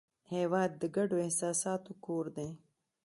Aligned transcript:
هېواد 0.33 0.71
د 0.81 0.83
ګډو 0.95 1.17
احساساتو 1.25 1.91
کور 2.05 2.25
دی. 2.37 2.49